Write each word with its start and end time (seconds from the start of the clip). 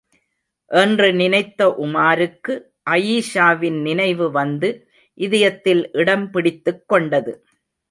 என்று 0.71 1.07
நினைத்த 1.13 1.67
உமாருக்கு, 1.81 2.53
அயீஷாவின் 2.89 3.79
நினைவு 3.81 4.31
வந்து 4.31 4.71
இதயத்தில் 5.17 5.83
இடம் 5.93 6.27
பிடித்துக் 6.31 6.83
கொண்டது. 6.87 7.33